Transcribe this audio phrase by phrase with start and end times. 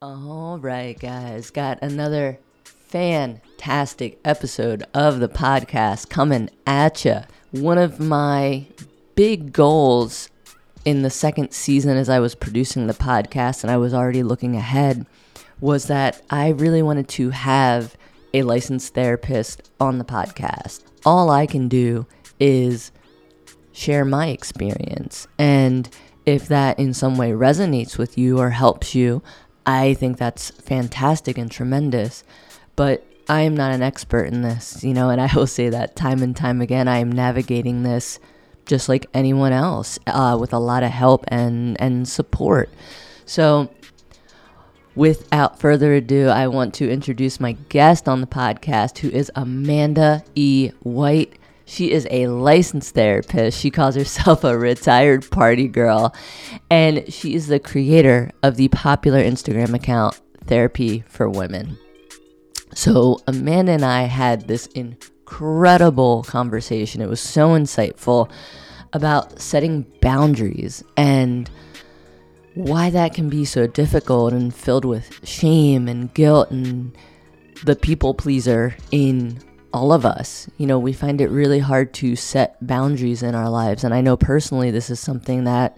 [0.00, 7.22] All right, guys, got another fantastic episode of the podcast coming at you.
[7.50, 8.66] One of my
[9.16, 10.28] big goals
[10.84, 14.54] in the second season, as I was producing the podcast and I was already looking
[14.54, 15.04] ahead,
[15.60, 17.96] was that I really wanted to have
[18.32, 20.84] a licensed therapist on the podcast.
[21.04, 22.06] All I can do
[22.38, 22.92] is
[23.72, 25.26] share my experience.
[25.40, 25.88] And
[26.24, 29.24] if that in some way resonates with you or helps you,
[29.68, 32.24] I think that's fantastic and tremendous.
[32.74, 35.94] But I am not an expert in this, you know, and I will say that
[35.94, 36.88] time and time again.
[36.88, 38.18] I am navigating this
[38.64, 42.70] just like anyone else uh, with a lot of help and, and support.
[43.26, 43.68] So,
[44.94, 50.24] without further ado, I want to introduce my guest on the podcast, who is Amanda
[50.34, 50.70] E.
[50.82, 51.37] White.
[51.68, 53.60] She is a licensed therapist.
[53.60, 56.14] She calls herself a retired party girl.
[56.70, 61.78] And she is the creator of the popular Instagram account Therapy for Women.
[62.74, 67.02] So, Amanda and I had this incredible conversation.
[67.02, 68.30] It was so insightful
[68.94, 71.50] about setting boundaries and
[72.54, 76.96] why that can be so difficult and filled with shame and guilt and
[77.64, 79.38] the people pleaser in
[79.72, 80.48] all of us.
[80.56, 83.84] You know, we find it really hard to set boundaries in our lives.
[83.84, 85.76] And I know personally, this is something that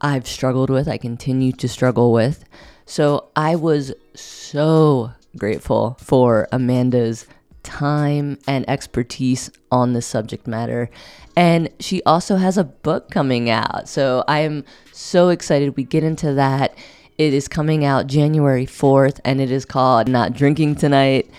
[0.00, 2.44] I've struggled with, I continue to struggle with.
[2.86, 7.26] So I was so grateful for Amanda's
[7.62, 10.90] time and expertise on this subject matter.
[11.36, 13.88] And she also has a book coming out.
[13.88, 15.76] So I am so excited.
[15.76, 16.76] We get into that.
[17.16, 21.30] It is coming out January 4th, and it is called Not Drinking Tonight.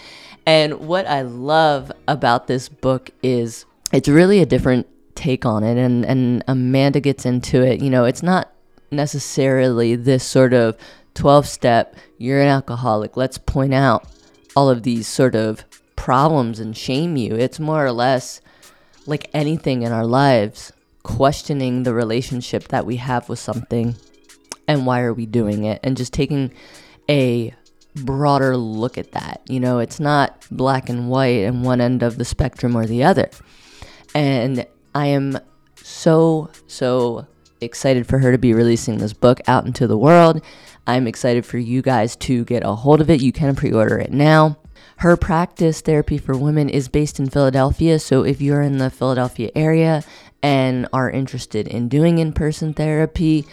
[0.45, 5.77] And what I love about this book is it's really a different take on it.
[5.77, 7.81] And, and Amanda gets into it.
[7.81, 8.51] You know, it's not
[8.91, 10.77] necessarily this sort of
[11.15, 13.17] 12 step, you're an alcoholic.
[13.17, 14.07] Let's point out
[14.55, 15.63] all of these sort of
[15.95, 17.35] problems and shame you.
[17.35, 18.41] It's more or less
[19.05, 20.71] like anything in our lives,
[21.03, 23.95] questioning the relationship that we have with something
[24.67, 26.51] and why are we doing it, and just taking
[27.07, 27.53] a
[27.95, 29.41] broader look at that.
[29.47, 33.03] You know, it's not black and white and one end of the spectrum or the
[33.03, 33.29] other.
[34.13, 35.39] And I am
[35.75, 37.27] so, so
[37.61, 40.41] excited for her to be releasing this book out into the world.
[40.87, 43.21] I'm excited for you guys to get a hold of it.
[43.21, 44.57] You can pre order it now.
[44.97, 47.99] Her practice, Therapy for Women, is based in Philadelphia.
[47.99, 50.03] So if you're in the Philadelphia area
[50.41, 53.45] and are interested in doing in person therapy,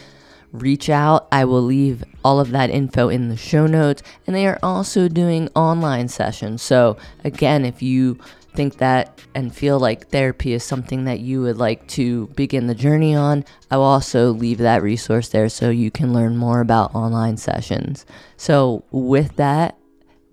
[0.52, 1.26] reach out.
[1.32, 4.02] I will leave all of that info in the show notes.
[4.26, 6.62] And they are also doing online sessions.
[6.62, 8.18] So, again, if you
[8.54, 12.74] think that and feel like therapy is something that you would like to begin the
[12.74, 16.94] journey on, I will also leave that resource there so you can learn more about
[16.94, 18.04] online sessions.
[18.36, 19.78] So, with that,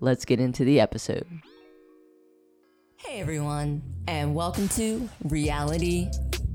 [0.00, 1.26] let's get into the episode.
[2.96, 6.10] Hey everyone, and welcome to Reality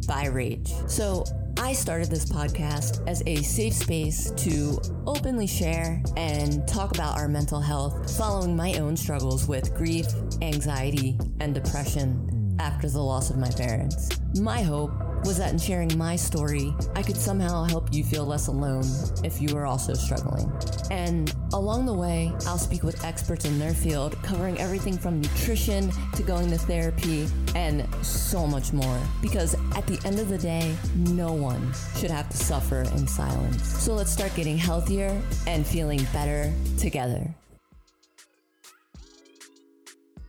[0.07, 0.73] by Rage.
[0.87, 1.23] So,
[1.57, 7.29] I started this podcast as a safe space to openly share and talk about our
[7.29, 10.05] mental health following my own struggles with grief,
[10.41, 14.19] anxiety, and depression after the loss of my parents.
[14.35, 14.91] My hope
[15.25, 18.85] was that in sharing my story, I could somehow help you feel less alone
[19.23, 20.51] if you were also struggling.
[20.91, 25.91] And along the way, I'll speak with experts in their field, covering everything from nutrition
[26.13, 28.99] to going to therapy and so much more.
[29.19, 33.65] Because at the end of the day, no one should have to suffer in silence.
[33.81, 37.33] So let's start getting healthier and feeling better together.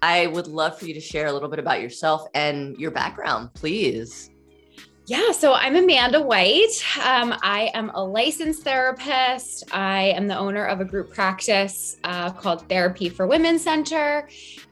[0.00, 3.52] I would love for you to share a little bit about yourself and your background,
[3.52, 4.30] please.
[5.08, 6.82] Yeah, so I'm Amanda White.
[7.00, 9.62] Um, I am a licensed therapist.
[9.72, 14.28] I am the owner of a group practice uh, called Therapy for Women Center.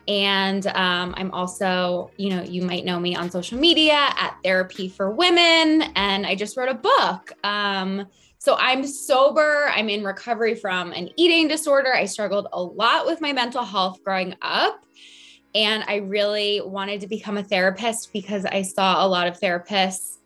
[0.09, 4.89] And um, I'm also, you know, you might know me on social media at Therapy
[4.89, 5.83] for Women.
[5.95, 7.31] And I just wrote a book.
[7.45, 8.05] Um,
[8.39, 9.71] so I'm sober.
[9.73, 11.95] I'm in recovery from an eating disorder.
[11.95, 14.85] I struggled a lot with my mental health growing up.
[15.55, 20.19] And I really wanted to become a therapist because I saw a lot of therapists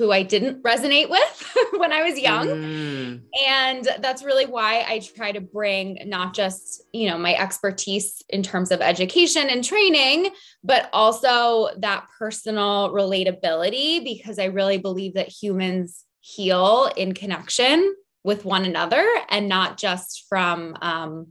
[0.00, 2.48] who I didn't resonate with when I was young.
[2.48, 3.22] Mm.
[3.46, 8.42] And that's really why I try to bring not just, you know, my expertise in
[8.42, 10.30] terms of education and training,
[10.64, 17.94] but also that personal relatability because I really believe that humans heal in connection
[18.24, 21.26] with one another and not just from um,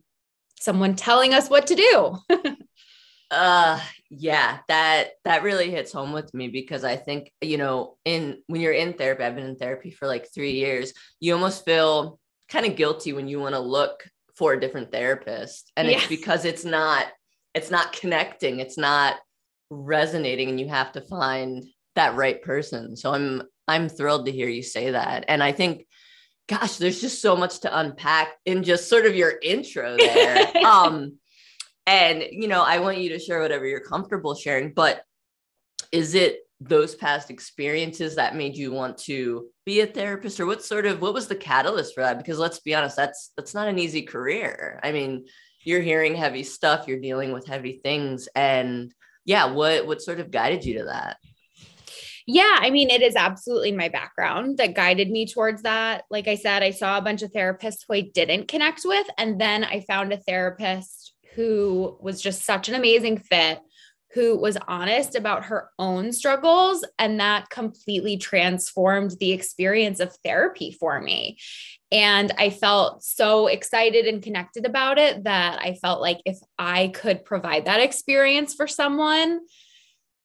[0.60, 2.18] someone telling us what to do.
[3.32, 3.80] uh
[4.10, 8.60] yeah that that really hits home with me because i think you know in when
[8.60, 12.66] you're in therapy i've been in therapy for like three years you almost feel kind
[12.66, 14.04] of guilty when you want to look
[14.40, 15.72] for a different therapist.
[15.76, 17.06] And it's because it's not
[17.54, 19.16] it's not connecting it's not
[19.70, 21.66] resonating and you have to find
[21.96, 22.96] that right person.
[22.96, 25.26] So i'm i'm thrilled to hear you say that.
[25.28, 25.86] And i think
[26.48, 30.52] gosh there's just so much to unpack in just sort of your intro there.
[30.66, 31.20] Um
[31.90, 35.04] and you know i want you to share whatever you're comfortable sharing but
[35.92, 40.64] is it those past experiences that made you want to be a therapist or what
[40.64, 43.68] sort of what was the catalyst for that because let's be honest that's that's not
[43.68, 45.26] an easy career i mean
[45.64, 48.94] you're hearing heavy stuff you're dealing with heavy things and
[49.26, 51.18] yeah what what sort of guided you to that
[52.32, 56.04] yeah, I mean, it is absolutely my background that guided me towards that.
[56.12, 59.08] Like I said, I saw a bunch of therapists who I didn't connect with.
[59.18, 63.60] And then I found a therapist who was just such an amazing fit
[64.14, 66.84] who was honest about her own struggles.
[66.98, 71.38] And that completely transformed the experience of therapy for me.
[71.92, 76.90] And I felt so excited and connected about it that I felt like if I
[76.90, 79.42] could provide that experience for someone,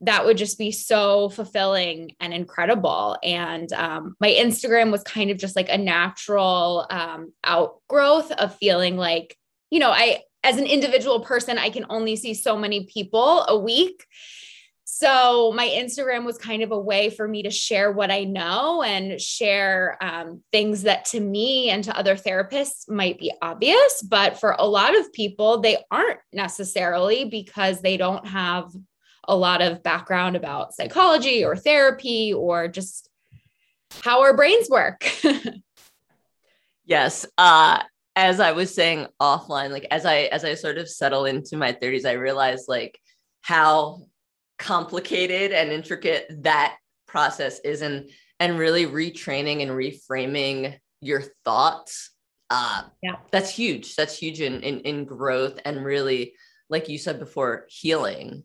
[0.01, 3.17] that would just be so fulfilling and incredible.
[3.23, 8.97] And um, my Instagram was kind of just like a natural um, outgrowth of feeling
[8.97, 9.37] like,
[9.71, 13.59] you know, I, as an individual person, I can only see so many people a
[13.59, 14.07] week.
[14.85, 18.83] So my Instagram was kind of a way for me to share what I know
[18.83, 24.39] and share um, things that to me and to other therapists might be obvious, but
[24.39, 28.71] for a lot of people, they aren't necessarily because they don't have
[29.27, 33.09] a lot of background about psychology or therapy or just
[34.03, 35.11] how our brains work.
[36.85, 37.25] yes.
[37.39, 37.83] Uh,
[38.17, 41.73] as I was saying offline, like as I as I sort of settle into my
[41.73, 42.99] 30s, I realized like
[43.43, 44.07] how
[44.59, 46.77] complicated and intricate that
[47.07, 52.11] process is and and really retraining and reframing your thoughts.
[52.51, 53.97] Uh yeah, that's huge.
[53.97, 56.35] That's huge in, in in growth and really,
[56.69, 58.45] like you said before, healing.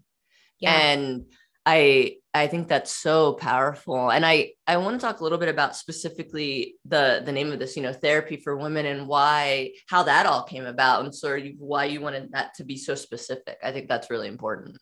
[0.60, 0.74] Yeah.
[0.74, 1.26] And
[1.70, 4.12] I I think that's so powerful.
[4.12, 7.60] And I I want to talk a little bit about specifically the the name of
[7.60, 11.46] this, you know, therapy for women and why how that all came about and sort
[11.46, 13.58] of why you wanted that to be so specific.
[13.64, 14.78] I think that's really important.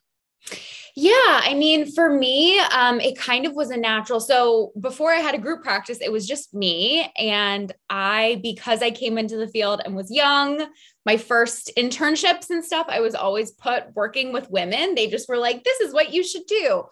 [0.96, 1.12] Yeah,
[1.44, 4.18] I mean, for me, um, it kind of was a natural.
[4.18, 7.08] So before I had a group practice, it was just me.
[7.16, 10.66] And I, because I came into the field and was young,
[11.06, 14.96] my first internships and stuff, I was always put working with women.
[14.96, 16.82] They just were like, this is what you should do.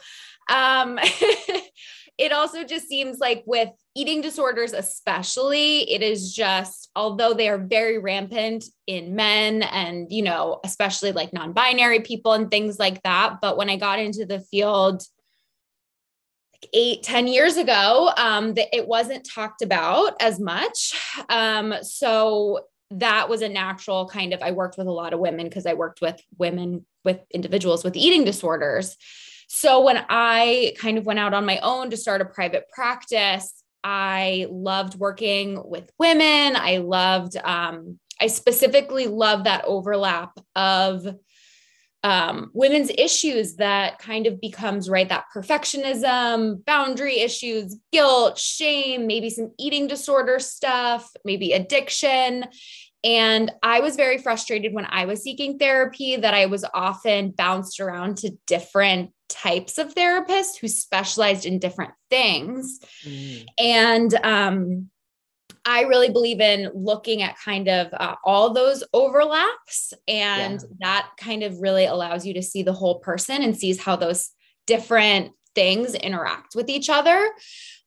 [0.49, 1.01] Um,
[2.19, 7.59] it also just seems like with eating disorders, especially, it is just, although they are
[7.59, 13.03] very rampant in men and, you know, especially like non binary people and things like
[13.03, 13.37] that.
[13.43, 15.03] But when I got into the field,
[16.55, 20.99] like eight, ten years ago, um, that it wasn't talked about as much.
[21.29, 22.61] Um, so
[22.93, 25.75] that was a natural kind of, I worked with a lot of women because I
[25.75, 28.97] worked with women with individuals with eating disorders.
[29.49, 33.53] So when I kind of went out on my own to start a private practice,
[33.85, 36.57] I loved working with women.
[36.57, 41.07] I loved, um, I specifically love that overlap of
[42.03, 49.31] um, women's issues that kind of becomes right that perfectionism, boundary issues, guilt, shame, maybe
[49.31, 52.45] some eating disorder stuff, maybe addiction.
[53.03, 57.81] And I was very frustrated when I was seeking therapy that I was often bounced
[57.81, 62.81] around to different types of therapists who specialized in different things.
[63.05, 63.47] Mm.
[63.59, 64.91] And um,
[65.65, 69.93] I really believe in looking at kind of uh, all those overlaps.
[70.07, 70.69] And yeah.
[70.81, 74.31] that kind of really allows you to see the whole person and sees how those
[74.67, 77.31] different things interact with each other.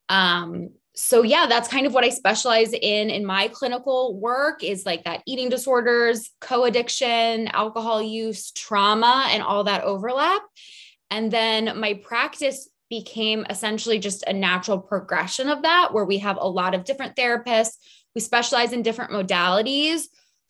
[0.09, 0.69] Um,
[0.99, 5.03] so yeah that's kind of what i specialize in in my clinical work is like
[5.05, 10.41] that eating disorders co-addiction alcohol use trauma and all that overlap
[11.11, 16.37] and then my practice became essentially just a natural progression of that where we have
[16.39, 17.77] a lot of different therapists
[18.13, 20.05] who specialize in different modalities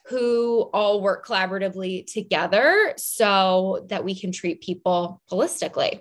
[0.06, 6.00] who all work collaboratively together so that we can treat people holistically.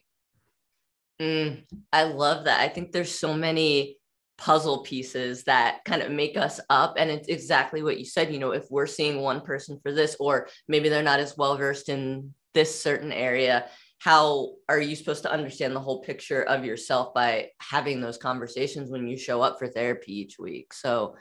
[1.20, 2.60] Mm, i love that.
[2.60, 3.98] I think there's so many
[4.38, 8.38] puzzle pieces that kind of make us up and it's exactly what you said you
[8.38, 11.88] know if we're seeing one person for this or maybe they're not as well versed
[11.88, 17.12] in this certain area how are you supposed to understand the whole picture of yourself
[17.14, 21.16] by having those conversations when you show up for therapy each week so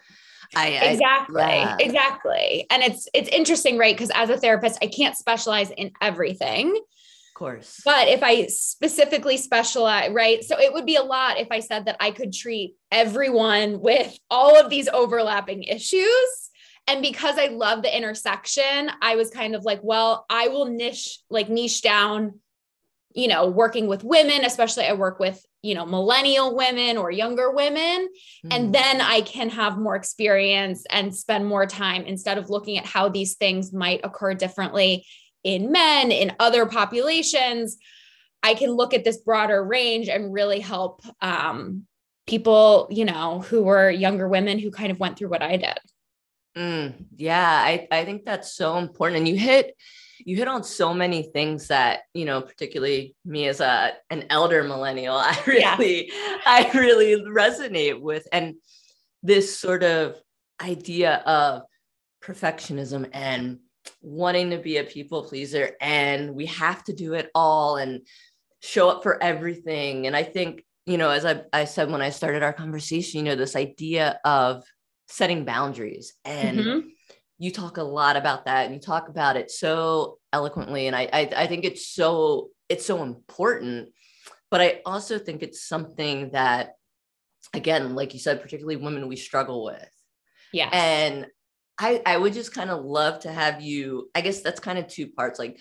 [0.56, 1.78] I, exactly I, yeah.
[1.80, 6.70] exactly and it's it's interesting right because as a therapist i can't specialize in everything
[6.70, 7.82] of course.
[7.86, 10.44] But if I specifically specialize, right?
[10.44, 14.18] So it would be a lot if I said that I could treat everyone with
[14.32, 16.50] all of these overlapping issues.
[16.88, 21.20] And because I love the intersection, I was kind of like, well, I will niche,
[21.30, 22.40] like niche down,
[23.18, 27.50] you know, working with women, especially I work with, you know, millennial women or younger
[27.50, 28.08] women.
[28.46, 28.52] Mm.
[28.52, 32.86] And then I can have more experience and spend more time instead of looking at
[32.86, 35.04] how these things might occur differently
[35.44, 37.78] in men, in other populations.
[38.44, 41.88] I can look at this broader range and really help um,
[42.28, 45.80] people, you know, who were younger women who kind of went through what I did.
[46.56, 49.18] Mm, yeah, I, I think that's so important.
[49.18, 49.76] And you hit
[50.28, 54.62] you hit on so many things that, you know, particularly me as a an elder
[54.62, 56.38] millennial, I really, yeah.
[56.46, 58.28] I really resonate with.
[58.34, 58.56] And
[59.24, 60.18] this sort of
[60.62, 61.62] idea of
[62.22, 63.60] perfectionism and
[64.02, 68.02] wanting to be a people pleaser and we have to do it all and
[68.62, 70.08] show up for everything.
[70.08, 73.24] And I think, you know, as I, I said when I started our conversation, you
[73.32, 74.66] know, this idea of
[75.08, 76.88] setting boundaries and mm-hmm.
[77.38, 80.88] You talk a lot about that and you talk about it so eloquently.
[80.88, 83.90] And I, I, I think it's so, it's so important,
[84.50, 86.76] but I also think it's something that,
[87.54, 89.90] again, like you said, particularly women we struggle with.
[90.52, 90.70] Yeah.
[90.72, 91.28] And
[91.78, 94.88] I, I would just kind of love to have you, I guess that's kind of
[94.88, 95.38] two parts.
[95.38, 95.60] Like,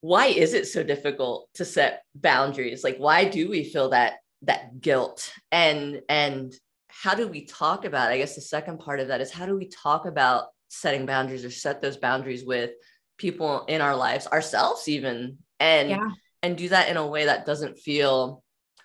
[0.00, 2.84] why is it so difficult to set boundaries?
[2.84, 5.32] Like, why do we feel that that guilt?
[5.50, 6.52] And and
[6.88, 8.10] how do we talk about?
[8.10, 8.14] It?
[8.14, 11.44] I guess the second part of that is how do we talk about setting boundaries
[11.44, 12.70] or set those boundaries with
[13.18, 16.08] people in our lives, ourselves even, and yeah.
[16.42, 18.42] and do that in a way that doesn't feel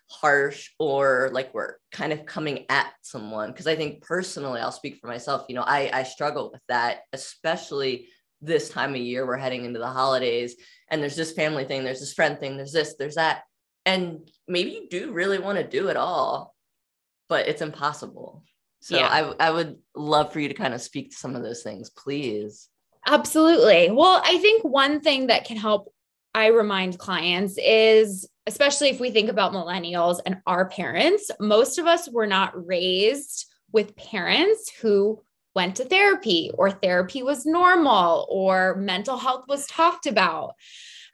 [0.09, 4.97] harsh or like we're kind of coming at someone because i think personally i'll speak
[4.97, 8.07] for myself you know i i struggle with that especially
[8.39, 10.55] this time of year we're heading into the holidays
[10.91, 13.41] and there's this family thing there's this friend thing there's this there's that
[13.85, 16.53] and maybe you do really want to do it all
[17.33, 18.43] but it's impossible
[18.81, 19.07] so yeah.
[19.39, 21.89] I, I would love for you to kind of speak to some of those things
[21.89, 22.69] please
[23.07, 25.93] absolutely well i think one thing that can help
[26.33, 31.87] i remind clients is especially if we think about millennials and our parents, most of
[31.87, 35.21] us were not raised with parents who
[35.55, 40.53] went to therapy or therapy was normal or mental health was talked about.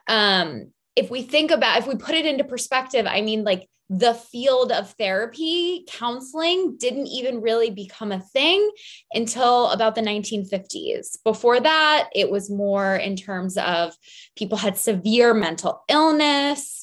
[0.08, 4.14] Um, if we think about, if we put it into perspective, I mean, like the
[4.14, 8.70] field of therapy, counseling didn't even really become a thing
[9.14, 11.18] until about the 1950s.
[11.24, 13.96] Before that, it was more in terms of
[14.36, 16.80] people had severe mental illness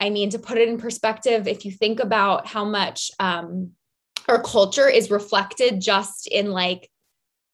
[0.00, 3.72] I mean, to put it in perspective, if you think about how much um,
[4.28, 6.90] our culture is reflected just in like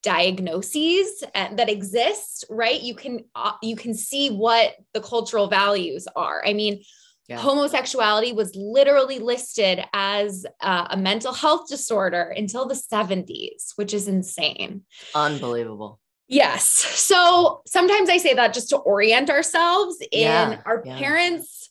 [0.02, 2.80] diagnoses uh, that exist, right?
[2.80, 6.42] You can uh, you can see what the cultural values are.
[6.44, 6.82] I mean,
[7.28, 7.38] yeah.
[7.38, 14.08] homosexuality was literally listed as uh, a mental health disorder until the 70s, which is
[14.08, 14.82] insane.
[15.14, 16.00] Unbelievable.
[16.28, 16.64] Yes.
[17.04, 20.98] So sometimes I say that just to orient ourselves in yeah, our yeah.
[20.98, 21.64] parents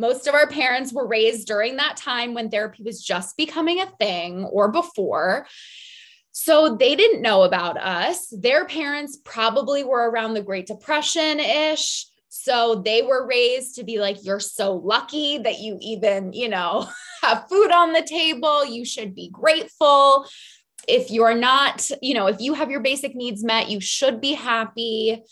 [0.00, 3.92] most of our parents were raised during that time when therapy was just becoming a
[4.00, 5.46] thing or before.
[6.32, 8.28] So they didn't know about us.
[8.28, 12.06] Their parents probably were around the Great Depression ish.
[12.30, 16.88] So they were raised to be like, you're so lucky that you even, you know,
[17.22, 18.64] have food on the table.
[18.64, 20.26] You should be grateful.
[20.86, 24.34] If you're not, you know, if you have your basic needs met, you should be
[24.34, 25.22] happy.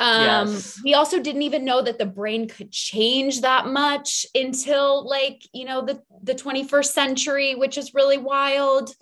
[0.00, 0.80] Um, yes.
[0.84, 5.64] we also didn't even know that the brain could change that much until like, you
[5.64, 8.92] know, the, the 21st century, which is really wild.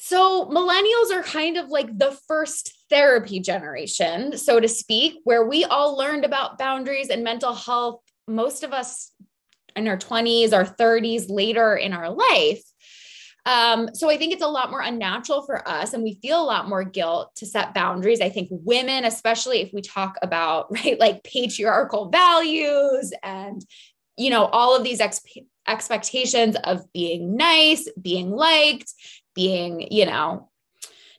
[0.00, 5.64] So millennials are kind of like the first therapy generation, so to speak, where we
[5.64, 8.00] all learned about boundaries and mental health.
[8.28, 9.10] Most of us
[9.74, 12.62] in our 20s, our 30s, later in our life.
[13.44, 16.44] Um, so I think it's a lot more unnatural for us, and we feel a
[16.44, 18.20] lot more guilt to set boundaries.
[18.20, 23.64] I think women, especially if we talk about right, like patriarchal values and
[24.16, 25.22] you know all of these ex-
[25.66, 28.92] expectations of being nice, being liked,
[29.38, 30.48] being you know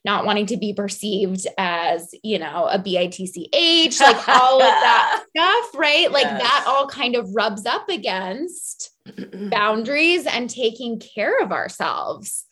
[0.06, 5.76] not wanting to be perceived as, you know, a BITCH, like all of that stuff,
[5.76, 6.10] right?
[6.10, 6.42] Like yes.
[6.42, 8.92] that all kind of rubs up against
[9.50, 12.46] boundaries and taking care of ourselves.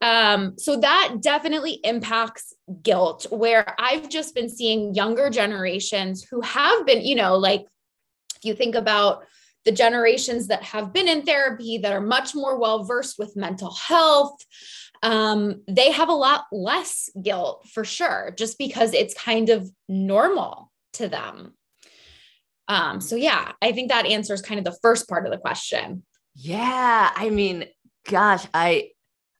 [0.00, 6.86] Um, so that definitely impacts guilt, where I've just been seeing younger generations who have
[6.86, 7.66] been, you know, like
[8.36, 9.24] if you think about
[9.64, 13.74] the generations that have been in therapy that are much more well versed with mental
[13.74, 14.36] health,
[15.02, 20.72] um, they have a lot less guilt for sure, just because it's kind of normal
[20.94, 21.54] to them.
[22.68, 26.04] Um, so yeah, I think that answers kind of the first part of the question.
[26.34, 27.64] Yeah, I mean,
[28.06, 28.90] gosh, I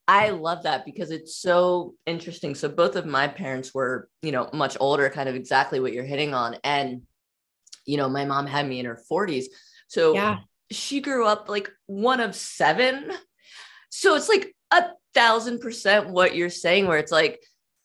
[0.08, 2.54] I love that because it's so interesting.
[2.54, 6.02] So both of my parents were, you know, much older, kind of exactly what you're
[6.02, 6.56] hitting on.
[6.64, 7.02] And,
[7.84, 9.44] you know, my mom had me in her 40s.
[9.88, 10.38] So yeah.
[10.70, 13.12] she grew up like one of seven.
[13.90, 17.40] So it's like a thousand percent what you're saying, where it's like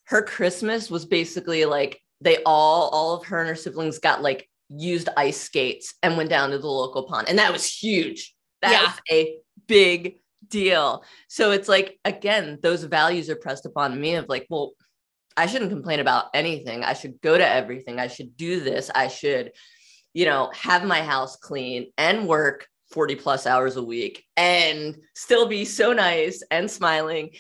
[0.06, 4.50] her Christmas was basically like they all, all of her and her siblings got like
[4.70, 7.30] used ice skates and went down to the local pond.
[7.30, 8.34] And that was huge.
[8.62, 8.82] That yeah.
[8.84, 11.04] was a big deal.
[11.28, 14.72] So it's like, again, those values are pressed upon me of like, well,
[15.36, 16.84] I shouldn't complain about anything.
[16.84, 18.00] I should go to everything.
[18.00, 18.92] I should do this.
[18.94, 19.52] I should,
[20.14, 25.48] you know, have my house clean and work 40 plus hours a week and still
[25.48, 27.32] be so nice and smiling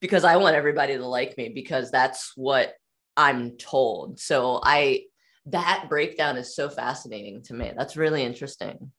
[0.00, 2.74] because I want everybody to like me because that's what
[3.16, 4.20] I'm told.
[4.20, 5.02] So I,
[5.46, 7.72] that breakdown is so fascinating to me.
[7.76, 8.92] That's really interesting.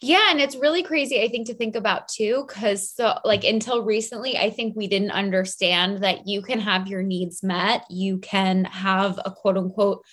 [0.00, 3.84] Yeah, and it's really crazy, I think, to think about too, because so like until
[3.84, 8.64] recently, I think we didn't understand that you can have your needs met, you can
[8.64, 10.04] have a quote unquote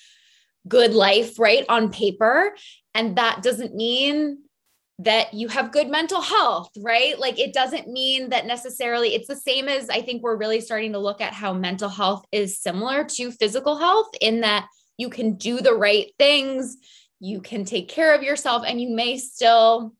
[0.67, 2.55] good life, right, on paper.
[2.93, 4.39] And that doesn't mean
[4.99, 7.17] that you have good mental health, right?
[7.17, 10.91] Like it doesn't mean that necessarily it's the same as I think we're really starting
[10.91, 15.35] to look at how mental health is similar to physical health in that you can
[15.35, 16.77] do the right things
[17.19, 19.93] you can take care of yourself and you may still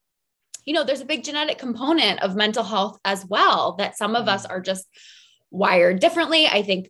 [0.65, 4.27] you know there's a big genetic component of mental health as well that some of
[4.27, 4.53] us mm-hmm.
[4.53, 4.87] are just
[5.51, 6.89] wired differently i think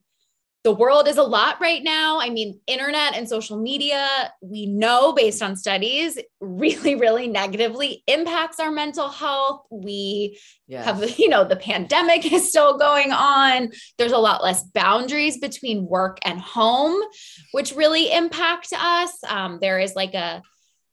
[0.63, 2.19] the world is a lot right now.
[2.19, 8.59] I mean, internet and social media, we know based on studies, really, really negatively impacts
[8.59, 9.65] our mental health.
[9.71, 10.37] We
[10.67, 10.83] yes.
[10.83, 13.71] have, you know, the pandemic is still going on.
[13.97, 17.01] There's a lot less boundaries between work and home,
[17.53, 19.11] which really impact us.
[19.27, 20.41] Um, there is like a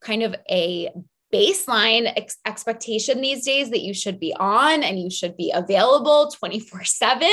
[0.01, 0.91] kind of a
[1.35, 6.31] baseline ex- expectation these days that you should be on and you should be available
[6.31, 7.29] 24 7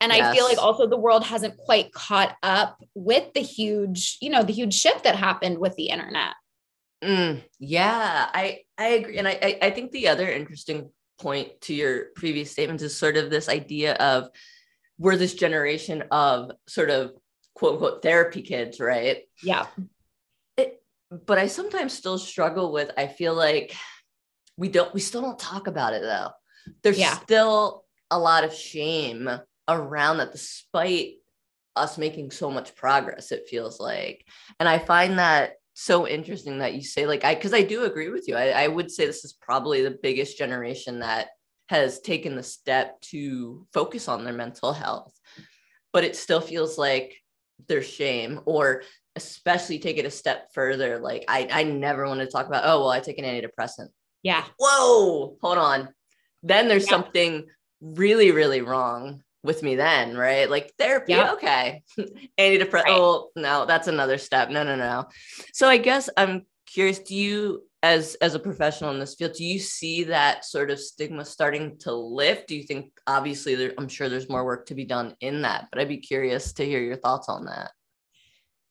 [0.00, 0.26] and yes.
[0.26, 4.42] I feel like also the world hasn't quite caught up with the huge, you know,
[4.42, 6.34] the huge shift that happened with the internet.
[7.02, 12.06] Mm, yeah, I I agree, and I I think the other interesting point to your
[12.16, 14.28] previous statements is sort of this idea of
[14.98, 17.12] we're this generation of sort of
[17.54, 19.22] quote unquote therapy kids, right?
[19.42, 19.66] Yeah.
[20.56, 22.90] It, but I sometimes still struggle with.
[22.96, 23.74] I feel like
[24.56, 26.30] we don't we still don't talk about it though.
[26.82, 27.16] There's yeah.
[27.16, 29.30] still a lot of shame
[29.74, 31.14] around that despite
[31.76, 34.24] us making so much progress it feels like.
[34.58, 38.10] And i find that so interesting that you say like i because i do agree
[38.10, 38.36] with you.
[38.36, 41.28] I, I would say this is probably the biggest generation that
[41.68, 45.12] has taken the step to focus on their mental health
[45.92, 47.16] but it still feels like
[47.68, 48.82] there's shame or
[49.16, 52.80] especially take it a step further like i i never want to talk about oh
[52.80, 53.88] well i take an antidepressant.
[54.22, 54.44] Yeah.
[54.58, 55.88] Whoa hold on.
[56.42, 56.90] Then there's yeah.
[56.90, 57.46] something
[57.80, 60.50] really really wrong with me then, right?
[60.50, 61.34] Like therapy, yep.
[61.34, 61.82] okay.
[62.38, 62.72] Antidepressant.
[62.72, 62.84] Right.
[62.88, 64.50] Oh no, that's another step.
[64.50, 65.06] No, no, no.
[65.52, 66.98] So I guess I'm curious.
[66.98, 70.78] Do you, as as a professional in this field, do you see that sort of
[70.78, 72.48] stigma starting to lift?
[72.48, 75.68] Do you think, obviously, there, I'm sure there's more work to be done in that,
[75.72, 77.70] but I'd be curious to hear your thoughts on that.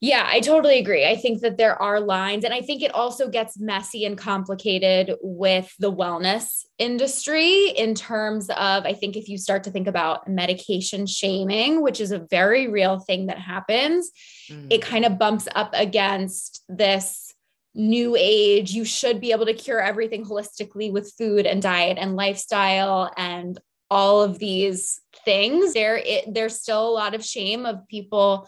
[0.02, 1.06] Yeah, I totally agree.
[1.06, 5.16] I think that there are lines, and I think it also gets messy and complicated
[5.22, 10.26] with the wellness industry in terms of, I think if you start to think about
[10.26, 14.10] medication shaming, which is a very real thing that happens,
[14.50, 14.68] mm.
[14.70, 17.34] it kind of bumps up against this
[17.76, 18.72] new age.
[18.72, 23.60] You should be able to cure everything holistically with food and diet and lifestyle and
[23.92, 25.74] all of these things.
[25.74, 28.48] There, it, there's still a lot of shame of people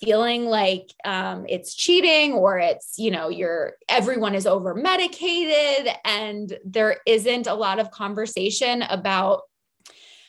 [0.00, 6.58] feeling like um, it's cheating or it's you know you're everyone is over medicated and
[6.64, 9.42] there isn't a lot of conversation about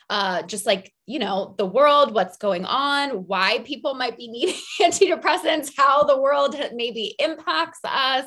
[0.09, 4.55] uh, just like you know the world what's going on why people might be needing
[4.81, 8.25] antidepressants how the world maybe impacts us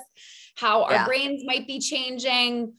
[0.56, 1.06] how our yeah.
[1.06, 2.72] brains might be changing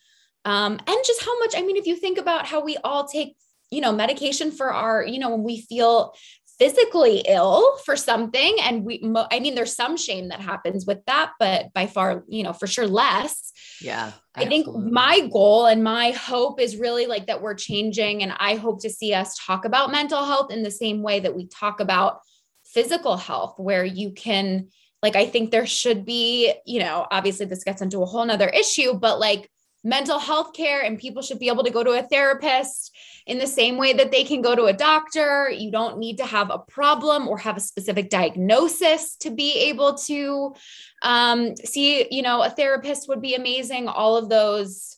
[0.44, 3.36] um, and just how much i mean if you think about how we all take
[3.70, 6.14] you know medication for our you know when we feel
[6.58, 11.34] physically ill for something and we i mean there's some shame that happens with that
[11.40, 14.46] but by far you know for sure less yeah absolutely.
[14.46, 18.56] i think my goal and my hope is really like that we're changing and i
[18.56, 21.80] hope to see us talk about mental health in the same way that we talk
[21.80, 22.20] about
[22.64, 24.68] physical health where you can
[25.04, 28.50] like i think there should be you know obviously this gets into a whole nother
[28.50, 29.50] issue but like
[29.84, 32.92] mental health care and people should be able to go to a therapist
[33.26, 35.50] in the same way that they can go to a doctor.
[35.50, 39.96] You don't need to have a problem or have a specific diagnosis to be able
[39.96, 40.54] to
[41.02, 43.88] um, see, you know, a therapist would be amazing.
[43.88, 44.98] All of those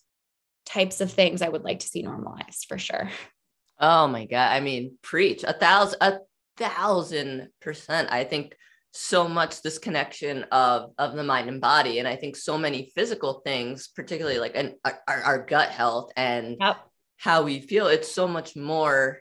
[0.66, 3.10] types of things I would like to see normalized for sure.
[3.80, 4.52] Oh my God.
[4.52, 6.20] I mean, preach a thousand, a
[6.58, 8.12] thousand percent.
[8.12, 8.56] I think
[8.92, 12.92] so much this connection of of the mind and body and i think so many
[12.96, 16.78] physical things particularly like an, our, our gut health and yep.
[17.18, 19.20] How we feel it's so much more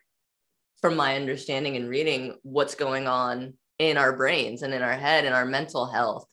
[0.80, 5.24] from my understanding and reading what's going on in our brains and in our head
[5.24, 6.26] and our mental health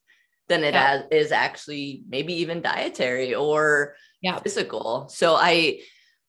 [0.50, 1.08] than it yep.
[1.12, 4.44] as, is actually maybe even dietary or yep.
[4.44, 5.80] physical so i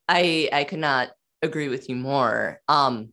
[0.08, 1.10] i i could not
[1.42, 3.10] agree with you more um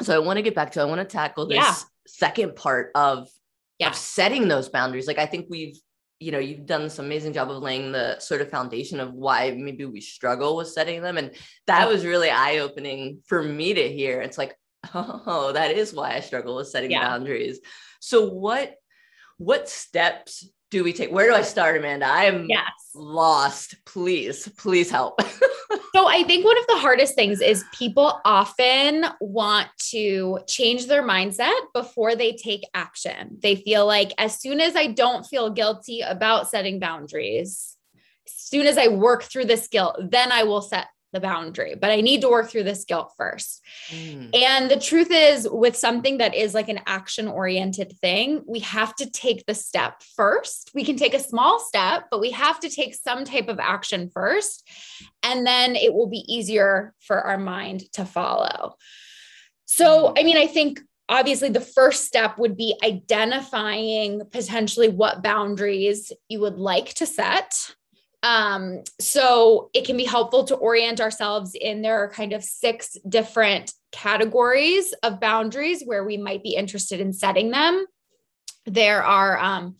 [0.00, 1.74] so i want to get back to i want to tackle this yeah
[2.06, 3.28] second part of,
[3.78, 3.88] yeah.
[3.88, 5.06] of setting those boundaries.
[5.06, 5.78] Like I think we've,
[6.22, 9.50] you know, you've done this amazing job of laying the sort of foundation of why
[9.50, 11.18] maybe we struggle with setting them.
[11.18, 11.32] And
[11.66, 14.20] that was really eye opening for me to hear.
[14.20, 14.56] It's like,
[14.94, 17.08] oh, that is why I struggle with setting yeah.
[17.08, 17.60] boundaries.
[18.00, 18.74] So what
[19.38, 21.12] what steps do we take?
[21.12, 22.06] Where do I start, Amanda?
[22.06, 22.64] I am yes.
[22.94, 23.76] lost.
[23.84, 25.20] Please, please help.
[25.94, 31.02] so I think one of the hardest things is people often want to change their
[31.02, 33.36] mindset before they take action.
[33.42, 37.76] They feel like as soon as I don't feel guilty about setting boundaries,
[38.26, 41.90] as soon as I work through this guilt, then I will set the boundary, but
[41.90, 43.62] I need to work through this guilt first.
[43.90, 44.34] Mm.
[44.34, 48.94] And the truth is, with something that is like an action oriented thing, we have
[48.96, 50.70] to take the step first.
[50.74, 54.10] We can take a small step, but we have to take some type of action
[54.12, 54.68] first.
[55.22, 58.76] And then it will be easier for our mind to follow.
[59.66, 60.18] So, mm.
[60.18, 66.40] I mean, I think obviously the first step would be identifying potentially what boundaries you
[66.40, 67.74] would like to set
[68.22, 72.96] um, so it can be helpful to orient ourselves in there are kind of six
[73.08, 77.84] different categories of boundaries where we might be interested in setting them.
[78.64, 79.76] There are um,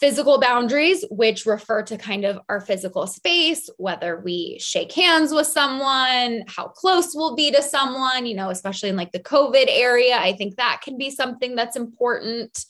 [0.00, 5.46] physical boundaries, which refer to kind of our physical space, whether we shake hands with
[5.46, 10.16] someone, how close we'll be to someone, you know, especially in like the COVID area.
[10.16, 12.64] I think that can be something that's important.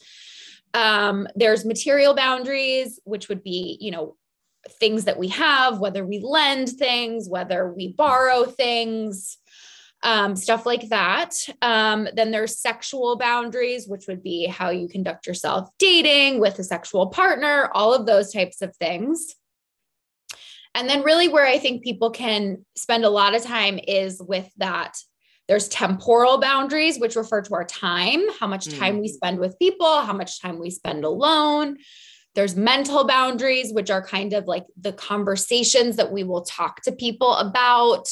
[0.75, 4.17] Um, there's material boundaries, which would be, you know,
[4.73, 9.39] things that we have, whether we lend things, whether we borrow things,
[10.03, 11.35] um, stuff like that.
[11.61, 16.65] Um, then there's sexual boundaries, which would be how you conduct yourself dating with a
[16.65, 19.35] sexual partner, all of those types of things.
[20.75, 24.49] And then, really, where I think people can spend a lot of time is with
[24.59, 24.97] that.
[25.49, 29.01] There's temporal boundaries, which refer to our time, how much time mm.
[29.01, 31.79] we spend with people, how much time we spend alone.
[32.39, 36.93] There's mental boundaries, which are kind of like the conversations that we will talk to
[36.93, 38.09] people about.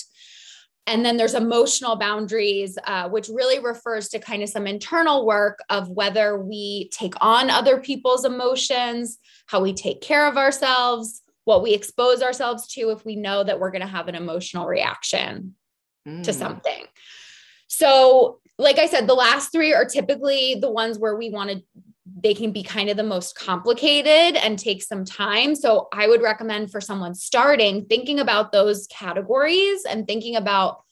[0.88, 5.60] And then there's emotional boundaries, uh, which really refers to kind of some internal work
[5.70, 11.62] of whether we take on other people's emotions, how we take care of ourselves, what
[11.62, 15.54] we expose ourselves to if we know that we're going to have an emotional reaction
[16.04, 16.24] mm.
[16.24, 16.84] to something.
[17.68, 21.62] So, like I said, the last three are typically the ones where we want to
[22.14, 25.54] they can be kind of the most complicated and take some time.
[25.54, 30.82] So I would recommend for someone starting thinking about those categories and thinking about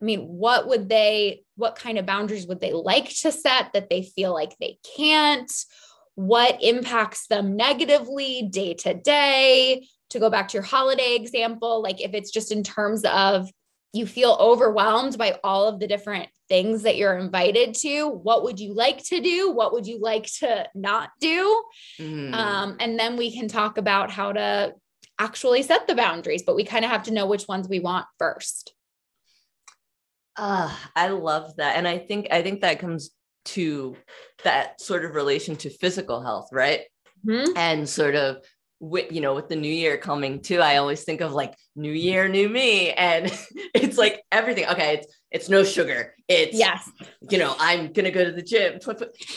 [0.00, 3.90] I mean, what would they what kind of boundaries would they like to set that
[3.90, 5.50] they feel like they can't?
[6.14, 9.88] What impacts them negatively day to day?
[10.10, 13.50] To go back to your holiday example, like if it's just in terms of
[13.92, 18.60] you feel overwhelmed by all of the different things that you're invited to what would
[18.60, 19.50] you like to do?
[19.50, 21.62] What would you like to not do?
[21.98, 22.34] Mm.
[22.34, 24.74] um, and then we can talk about how to
[25.18, 28.06] actually set the boundaries but we kind of have to know which ones we want
[28.18, 28.72] first.
[30.36, 31.76] Uh, i love that.
[31.76, 33.10] And i think i think that comes
[33.46, 33.96] to
[34.44, 36.82] that sort of relation to physical health right?
[37.26, 37.56] Mm-hmm.
[37.56, 38.44] and sort of
[38.80, 41.90] with you know with the new year coming too i always think of like new
[41.90, 43.26] year new me and
[43.74, 46.88] it's like everything okay it's it's no sugar it's yes.
[47.28, 48.78] you know i'm gonna go to the gym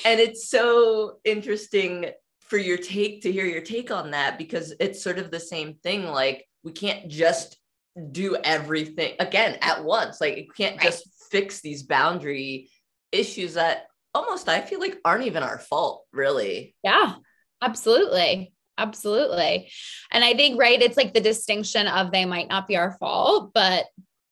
[0.05, 2.05] and it's so interesting
[2.41, 5.73] for your take to hear your take on that because it's sort of the same
[5.75, 7.57] thing like we can't just
[8.11, 10.85] do everything again at once like you can't right.
[10.85, 12.69] just fix these boundary
[13.11, 16.75] issues that almost i feel like aren't even our fault really.
[16.83, 17.15] Yeah
[17.61, 19.71] absolutely Absolutely.
[20.11, 23.51] And I think, right, it's like the distinction of they might not be our fault,
[23.53, 23.85] but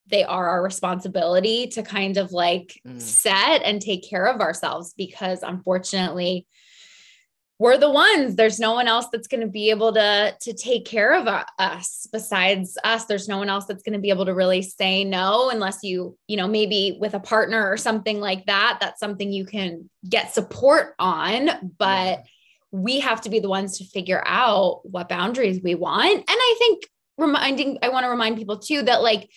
[0.08, 3.00] they are our responsibility to kind of like mm.
[3.00, 6.48] set and take care of ourselves because unfortunately,
[7.60, 10.86] we're the ones there's no one else that's going to be able to to take
[10.86, 11.28] care of
[11.60, 15.04] us besides us there's no one else that's going to be able to really say
[15.04, 19.32] no unless you you know maybe with a partner or something like that that's something
[19.32, 22.24] you can get support on but
[22.72, 26.14] we have to be the ones to figure out what boundaries we want.
[26.14, 29.30] And I think reminding, I want to remind people too that like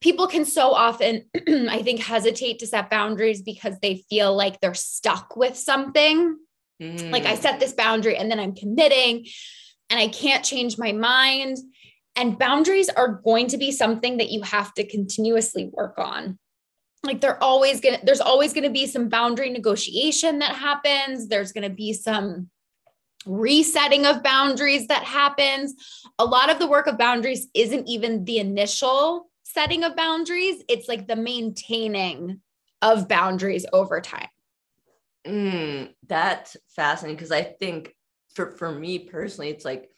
[0.00, 4.74] people can so often, I think, hesitate to set boundaries because they feel like they're
[4.74, 6.36] stuck with something.
[6.82, 7.10] Mm.
[7.10, 9.26] Like I set this boundary and then I'm committing
[9.88, 11.58] and I can't change my mind.
[12.16, 16.38] And boundaries are going to be something that you have to continuously work on.
[17.04, 21.28] Like they're always going to, there's always going to be some boundary negotiation that happens.
[21.28, 22.50] There's going to be some
[23.26, 25.74] resetting of boundaries that happens.
[26.18, 30.88] A lot of the work of boundaries isn't even the initial setting of boundaries, it's
[30.88, 32.40] like the maintaining
[32.80, 34.28] of boundaries over time.
[35.26, 37.94] Mm, that's fascinating because I think
[38.34, 39.88] for for me personally, it's like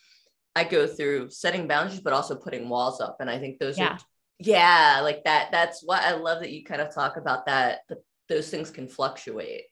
[0.55, 3.93] I go through setting boundaries, but also putting walls up, and I think those yeah.
[3.93, 3.99] are
[4.39, 5.51] yeah, like that.
[5.53, 7.81] That's what I love that you kind of talk about that.
[7.89, 9.65] That those things can fluctuate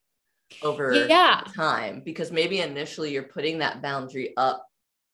[0.63, 1.43] over yeah.
[1.55, 4.67] time because maybe initially you're putting that boundary up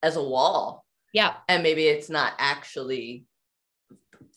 [0.03, 0.85] as a wall.
[1.13, 1.35] Yeah.
[1.49, 3.25] And maybe it's not actually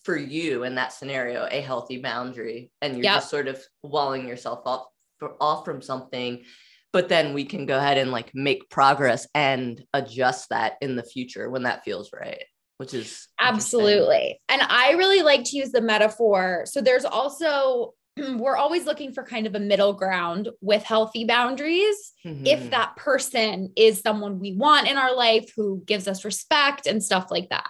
[0.04, 3.16] for you in that scenario a healthy boundary and you're yep.
[3.16, 4.86] just sort of walling yourself off
[5.40, 6.44] off from something
[6.94, 11.04] but then we can go ahead and like make progress and adjust that in the
[11.04, 12.44] future when that feels right
[12.78, 17.94] which is absolutely and i really like to use the metaphor so there's also
[18.38, 22.46] we're always looking for kind of a middle ground with healthy boundaries mm-hmm.
[22.46, 27.04] if that person is someone we want in our life who gives us respect and
[27.04, 27.70] stuff like that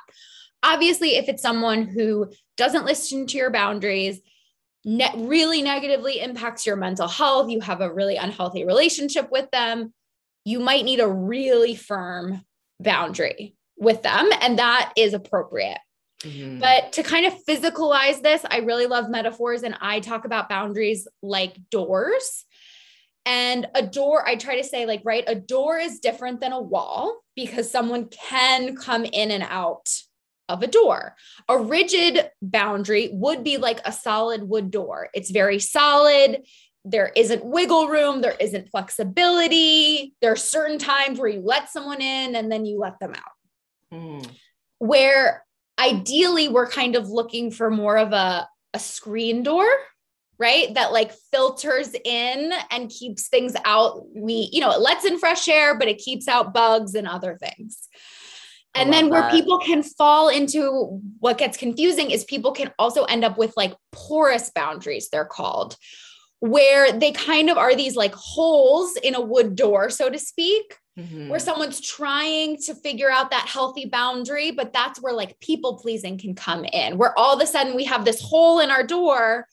[0.64, 4.20] Obviously, if it's someone who doesn't listen to your boundaries,
[4.86, 9.94] ne- really negatively impacts your mental health, you have a really unhealthy relationship with them,
[10.46, 12.42] you might need a really firm
[12.80, 14.30] boundary with them.
[14.42, 15.80] And that is appropriate.
[16.24, 16.60] Mm-hmm.
[16.60, 21.08] But to kind of physicalize this, I really love metaphors and I talk about boundaries
[21.22, 22.46] like doors.
[23.26, 26.62] And a door, I try to say, like, right, a door is different than a
[26.62, 29.90] wall because someone can come in and out
[30.50, 31.16] of a door.
[31.48, 35.10] A rigid boundary would be like a solid wood door.
[35.14, 36.44] It's very solid.
[36.84, 38.22] There isn't wiggle room.
[38.22, 40.16] There isn't flexibility.
[40.22, 43.94] There are certain times where you let someone in and then you let them out.
[43.94, 44.28] Mm.
[44.80, 45.46] Where
[45.82, 49.68] ideally we're kind of looking for more of a, a screen door
[50.42, 50.74] right?
[50.74, 54.02] That like filters in and keeps things out.
[54.16, 57.38] We you know it lets in fresh air but it keeps out bugs and other
[57.38, 57.88] things.
[58.74, 59.32] And then where that.
[59.32, 63.76] people can fall into what gets confusing is people can also end up with like
[63.92, 65.76] porous boundaries, they're called,
[66.40, 70.78] where they kind of are these like holes in a wood door, so to speak,
[70.98, 71.30] mm-hmm.
[71.30, 74.52] where someone's trying to figure out that healthy boundary.
[74.52, 77.86] But that's where like people pleasing can come in, where all of a sudden we
[77.86, 79.48] have this hole in our door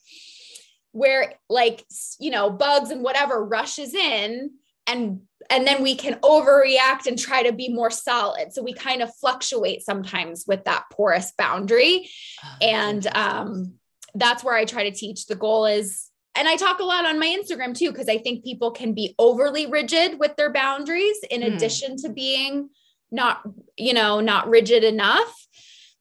[0.91, 1.85] where like,
[2.19, 4.51] you know, bugs and whatever rushes in
[4.89, 9.01] and and then we can overreact and try to be more solid so we kind
[9.01, 12.09] of fluctuate sometimes with that porous boundary
[12.43, 13.73] oh, and um,
[14.15, 17.19] that's where i try to teach the goal is and i talk a lot on
[17.19, 21.41] my instagram too because i think people can be overly rigid with their boundaries in
[21.41, 21.55] mm.
[21.55, 22.69] addition to being
[23.11, 23.41] not
[23.77, 25.47] you know not rigid enough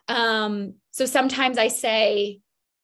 [0.09, 2.41] um, so sometimes i say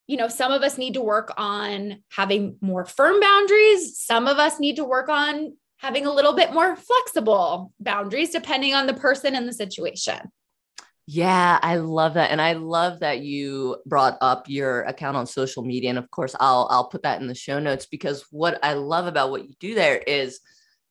[0.06, 3.98] you know, some of us need to work on having more firm boundaries.
[3.98, 8.74] Some of us need to work on having a little bit more flexible boundaries depending
[8.74, 10.18] on the person and the situation.
[11.06, 12.30] Yeah, I love that.
[12.30, 15.90] And I love that you brought up your account on social media.
[15.90, 19.06] And of course, I'll I'll put that in the show notes because what I love
[19.06, 20.40] about what you do there is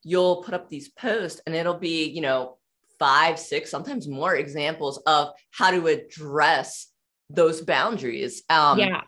[0.04, 2.58] you'll put up these posts and it'll be, you know,
[3.00, 6.88] five, six, sometimes more examples of how to address
[7.30, 8.44] those boundaries.
[8.50, 9.02] Um, yeah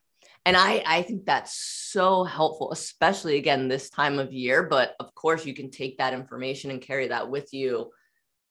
[0.45, 4.63] and I, I think that's so helpful, especially again this time of year.
[4.63, 7.89] But of course, you can take that information and carry that with you.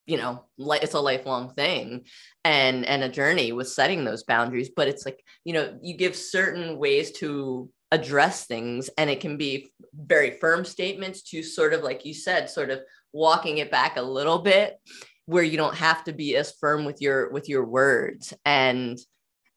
[0.06, 2.04] You know, it's a lifelong thing
[2.44, 4.70] and and a journey with setting those boundaries.
[4.74, 9.36] But it's like, you know, you give certain ways to address things and it can
[9.36, 12.80] be very firm statements to sort of like you said sort of
[13.12, 14.80] walking it back a little bit
[15.26, 18.98] where you don't have to be as firm with your with your words and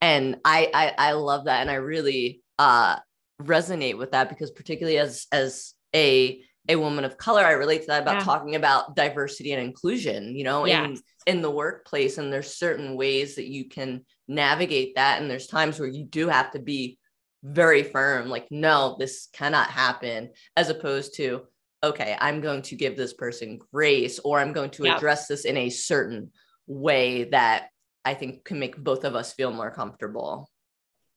[0.02, 2.98] and I, I i love that and i really uh
[3.42, 7.88] resonate with that because particularly as as a a woman of color i relate to
[7.88, 8.24] that about yeah.
[8.24, 10.86] talking about diversity and inclusion you know yeah.
[10.86, 15.48] in in the workplace and there's certain ways that you can navigate that and there's
[15.48, 16.98] times where you do have to be
[17.44, 21.42] very firm like no this cannot happen as opposed to
[21.84, 25.56] okay i'm going to give this person grace or i'm going to address this in
[25.56, 26.32] a certain
[26.68, 27.70] way that
[28.08, 30.50] I think can make both of us feel more comfortable.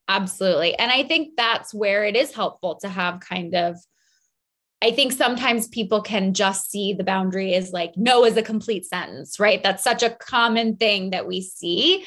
[0.09, 0.75] Absolutely.
[0.75, 3.77] And I think that's where it is helpful to have kind of
[4.83, 8.87] I think sometimes people can just see the boundary as like no is a complete
[8.87, 9.63] sentence, right?
[9.63, 12.05] That's such a common thing that we see.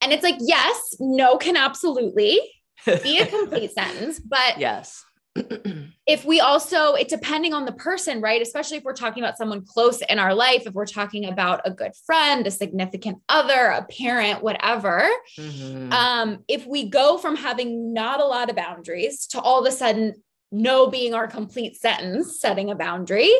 [0.00, 2.40] And it's like, yes, no can absolutely
[2.86, 5.04] be a complete sentence, but yes.
[6.06, 8.42] if we also, it depending on the person, right?
[8.42, 11.70] Especially if we're talking about someone close in our life, if we're talking about a
[11.70, 15.08] good friend, a significant other, a parent, whatever.
[15.38, 15.92] Mm-hmm.
[15.92, 19.74] Um, if we go from having not a lot of boundaries to all of a
[19.74, 20.14] sudden
[20.52, 23.32] no being our complete sentence, setting a boundary,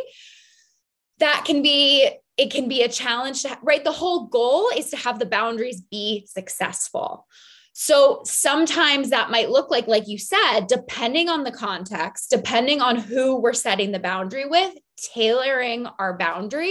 [1.18, 4.96] that can be it can be a challenge to, right the whole goal is to
[4.96, 7.26] have the boundaries be successful
[7.74, 12.96] so sometimes that might look like, like you said, depending on the context, depending on
[12.96, 14.74] who we're setting the boundary with,
[15.14, 16.66] tailoring our boundary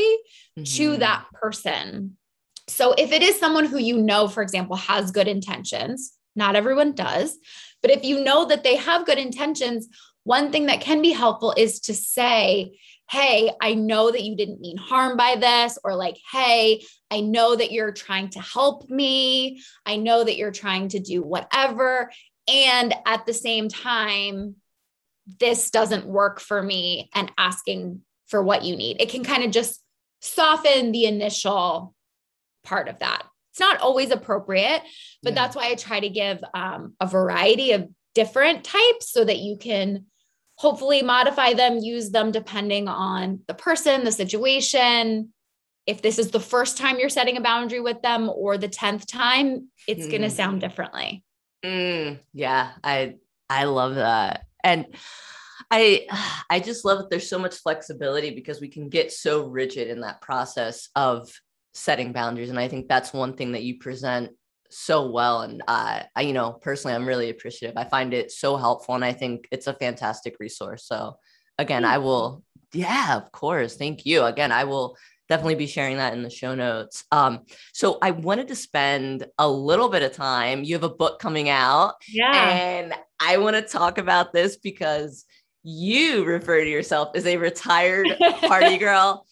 [0.58, 0.64] mm-hmm.
[0.64, 2.18] to that person.
[2.68, 6.94] So if it is someone who you know, for example, has good intentions, not everyone
[6.94, 7.38] does,
[7.82, 9.90] but if you know that they have good intentions,
[10.24, 12.80] one thing that can be helpful is to say,
[13.10, 17.56] Hey, I know that you didn't mean harm by this, or like, Hey, I know
[17.56, 19.62] that you're trying to help me.
[19.86, 22.12] I know that you're trying to do whatever.
[22.48, 24.56] And at the same time,
[25.40, 29.02] this doesn't work for me and asking for what you need.
[29.02, 29.82] It can kind of just
[30.22, 31.94] soften the initial
[32.64, 33.24] part of that.
[33.52, 34.82] It's not always appropriate,
[35.22, 35.36] but yeah.
[35.36, 39.58] that's why I try to give um, a variety of different types so that you
[39.58, 40.06] can
[40.62, 45.34] hopefully modify them, use them depending on the person, the situation,
[45.88, 49.08] if this is the first time you're setting a boundary with them or the 10th
[49.08, 50.12] time, it's mm.
[50.12, 51.24] going to sound differently.
[51.66, 53.16] Mm, yeah, I
[53.50, 54.46] I love that.
[54.64, 54.86] And
[55.72, 56.06] I
[56.48, 60.02] I just love that there's so much flexibility because we can get so rigid in
[60.02, 61.32] that process of
[61.74, 64.32] setting boundaries and I think that's one thing that you present
[64.74, 67.78] so well and uh, I you know personally I'm really appreciative.
[67.78, 70.86] I find it so helpful and I think it's a fantastic resource.
[70.86, 71.18] So
[71.58, 73.76] again, I will yeah, of course.
[73.76, 74.24] Thank you.
[74.24, 74.96] Again, I will
[75.32, 77.06] definitely be sharing that in the show notes.
[77.12, 77.42] Um,
[77.74, 80.64] so I wanted to spend a little bit of time.
[80.64, 81.96] You have a book coming out.
[82.08, 82.34] Yeah.
[82.34, 85.26] And I want to talk about this because
[85.64, 88.08] you refer to yourself as a retired
[88.42, 89.26] party girl.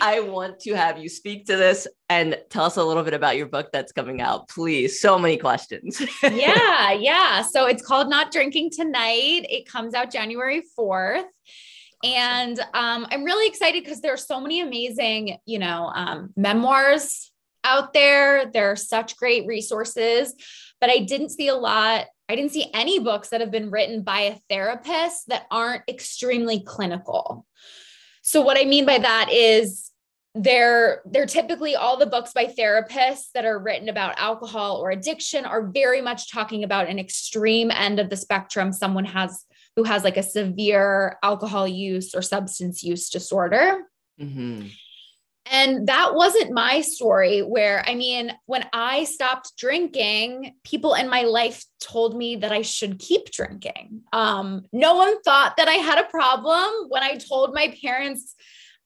[0.00, 3.36] I want to have you speak to this and tell us a little bit about
[3.36, 5.00] your book that's coming out, please.
[5.00, 6.02] So many questions.
[6.22, 7.42] yeah, yeah.
[7.42, 9.46] So it's called Not Drinking Tonight.
[9.48, 11.24] It comes out January 4th.
[12.02, 17.30] And um, I'm really excited because there are so many amazing, you know, um, memoirs
[17.62, 18.50] out there.
[18.50, 20.34] There are such great resources,
[20.80, 22.06] but I didn't see a lot.
[22.28, 26.60] I didn't see any books that have been written by a therapist that aren't extremely
[26.60, 27.46] clinical.
[28.22, 29.90] So what I mean by that is
[30.34, 35.44] they're they're typically all the books by therapists that are written about alcohol or addiction
[35.44, 40.04] are very much talking about an extreme end of the spectrum someone has who has
[40.04, 43.82] like a severe alcohol use or substance use disorder.
[44.20, 44.68] Mm-hmm.
[45.46, 47.40] And that wasn't my story.
[47.40, 52.62] Where, I mean, when I stopped drinking, people in my life told me that I
[52.62, 54.02] should keep drinking.
[54.12, 56.88] Um, no one thought that I had a problem.
[56.88, 58.34] When I told my parents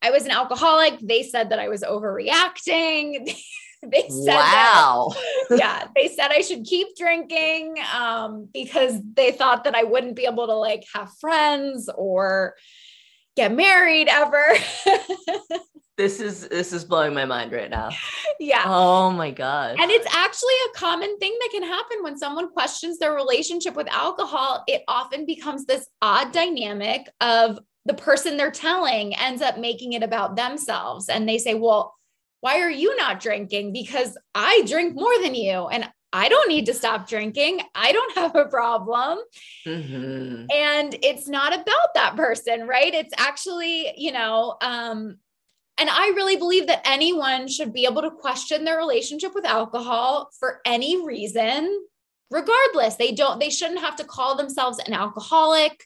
[0.03, 3.35] I was an alcoholic, they said that I was overreacting.
[3.91, 5.11] they said wow
[5.51, 10.17] that, yeah they said i should keep drinking um, because they thought that i wouldn't
[10.17, 12.55] be able to like have friends or
[13.37, 14.57] get married ever
[15.97, 17.89] this is this is blowing my mind right now
[18.41, 22.51] yeah oh my god and it's actually a common thing that can happen when someone
[22.51, 28.51] questions their relationship with alcohol it often becomes this odd dynamic of the person they're
[28.51, 31.95] telling ends up making it about themselves and they say well
[32.45, 33.73] why are you not drinking?
[33.73, 37.63] Because I drink more than you and I don't need to stop drinking.
[37.75, 39.19] I don't have a problem.
[39.67, 40.45] Mm-hmm.
[40.55, 42.93] And it's not about that person, right?
[42.93, 45.17] It's actually, you know, um,
[45.79, 50.31] and I really believe that anyone should be able to question their relationship with alcohol
[50.39, 51.87] for any reason,
[52.31, 52.97] regardless.
[52.97, 55.85] They don't, they shouldn't have to call themselves an alcoholic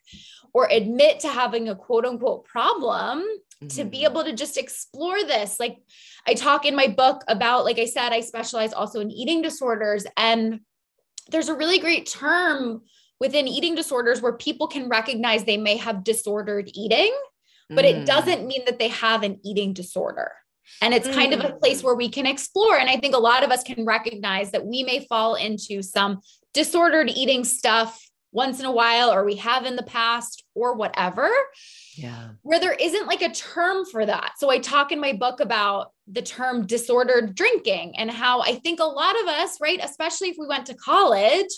[0.52, 3.68] or admit to having a quote unquote problem mm-hmm.
[3.68, 4.12] to be mm-hmm.
[4.12, 5.58] able to just explore this.
[5.58, 5.78] Like
[6.26, 10.06] I talk in my book about, like I said, I specialize also in eating disorders.
[10.16, 10.60] And
[11.30, 12.82] there's a really great term
[13.20, 17.12] within eating disorders where people can recognize they may have disordered eating,
[17.70, 17.88] but mm.
[17.88, 20.32] it doesn't mean that they have an eating disorder.
[20.80, 21.38] And it's kind mm.
[21.38, 21.84] of a place mm.
[21.84, 22.78] where we can explore.
[22.78, 26.20] And I think a lot of us can recognize that we may fall into some
[26.54, 31.30] disordered eating stuff once in a while, or we have in the past, or whatever.
[31.94, 32.30] Yeah.
[32.42, 34.32] Where there isn't like a term for that.
[34.36, 38.80] So I talk in my book about the term disordered drinking and how I think
[38.80, 41.48] a lot of us, right, especially if we went to college,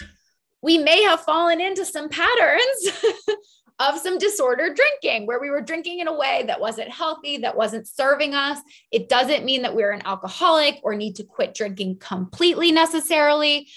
[0.62, 3.04] we may have fallen into some patterns
[3.80, 7.56] of some disordered drinking where we were drinking in a way that wasn't healthy, that
[7.56, 8.58] wasn't serving us.
[8.92, 13.68] It doesn't mean that we're an alcoholic or need to quit drinking completely necessarily.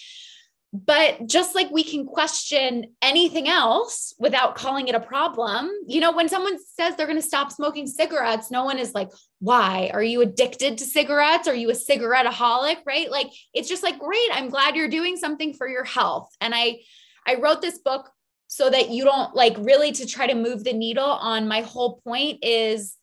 [0.73, 6.11] But just like we can question anything else without calling it a problem, you know,
[6.11, 9.91] when someone says they're going to stop smoking cigarettes, no one is like, why?
[9.93, 11.47] Are you addicted to cigarettes?
[11.47, 12.77] Are you a cigaretteaholic?
[12.87, 13.09] Right?
[13.09, 14.29] Like, it's just like, great.
[14.31, 16.29] I'm glad you're doing something for your health.
[16.41, 16.79] And I,
[17.25, 18.09] I wrote this book
[18.53, 21.99] so that you don't like really to try to move the needle on my whole
[22.05, 22.95] point is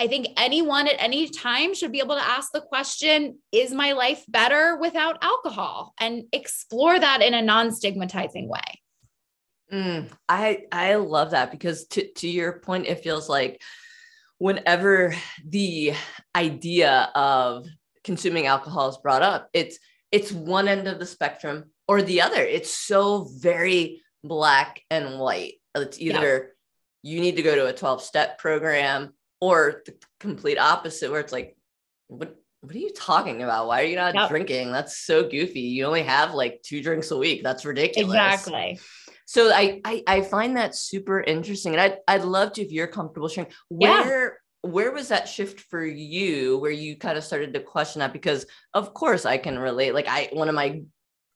[0.00, 3.92] I think anyone at any time should be able to ask the question Is my
[3.92, 5.94] life better without alcohol?
[6.00, 8.82] and explore that in a non stigmatizing way.
[9.72, 13.62] Mm, I I love that because to to your point, it feels like
[14.38, 15.14] whenever
[15.46, 15.94] the
[16.34, 17.68] idea of
[18.02, 19.78] consuming alcohol is brought up, it's
[20.10, 22.42] it's one end of the spectrum or the other.
[22.42, 25.54] It's so very black and white.
[25.74, 26.52] It's either
[27.02, 27.14] yeah.
[27.14, 31.32] you need to go to a 12 step program or the complete opposite where it's
[31.32, 31.56] like
[32.08, 33.68] what what are you talking about?
[33.68, 34.28] Why are you not yep.
[34.28, 34.72] drinking?
[34.72, 35.60] That's so goofy.
[35.60, 37.42] You only have like two drinks a week.
[37.44, 38.14] That's ridiculous.
[38.14, 38.80] Exactly.
[39.26, 42.86] So I, I i find that super interesting and i'd, I'd love to if you're
[42.86, 43.50] comfortable sharing.
[43.68, 44.24] Where
[44.64, 44.70] yeah.
[44.70, 48.12] where was that shift for you where you kind of started to question that?
[48.12, 49.94] Because of course i can relate.
[49.94, 50.82] Like i one of my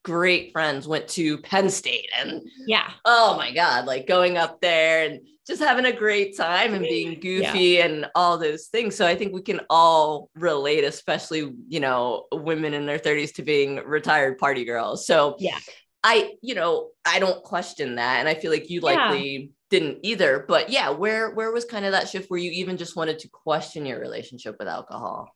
[0.03, 2.91] great friends went to Penn State and yeah.
[3.05, 7.19] Oh my God, like going up there and just having a great time and being
[7.19, 7.87] goofy yeah.
[7.87, 8.95] and all those things.
[8.95, 13.43] So I think we can all relate, especially, you know, women in their 30s to
[13.43, 15.07] being retired party girls.
[15.07, 15.59] So yeah.
[16.05, 18.21] I, you know, I don't question that.
[18.21, 19.47] And I feel like you likely yeah.
[19.71, 20.45] didn't either.
[20.47, 23.29] But yeah, where where was kind of that shift where you even just wanted to
[23.29, 25.31] question your relationship with alcohol?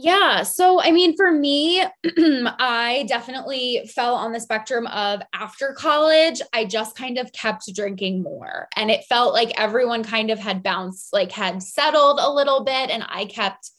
[0.00, 0.44] Yeah.
[0.44, 6.66] So, I mean, for me, I definitely fell on the spectrum of after college, I
[6.66, 8.68] just kind of kept drinking more.
[8.76, 12.90] And it felt like everyone kind of had bounced, like had settled a little bit.
[12.90, 13.72] And I kept